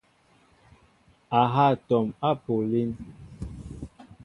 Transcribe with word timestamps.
A 1.39 1.41
ha 1.53 1.63
atɔm 1.73 2.05
apuʼ 2.29 2.59
alín. 2.63 2.91